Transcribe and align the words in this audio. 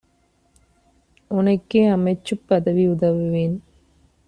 உனக்கே 1.31 1.85
அமைச்சுப் 1.87 2.43
பதவி 2.47 2.87
உதவுவேன்! 2.87 3.55